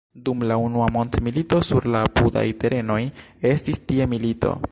Dum 0.25 0.41
la 0.51 0.55
Unua 0.61 0.87
Mondmilito 0.95 1.59
sur 1.67 1.85
la 1.97 2.01
apudaj 2.07 2.45
terenoj 2.65 2.99
estis 3.53 3.83
tie 3.93 4.11
milito. 4.17 4.59